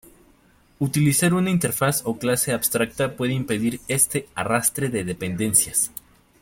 [0.79, 5.91] Utilizar una interfaz o clase abstracta puede impedir este "arrastre" de dependencias.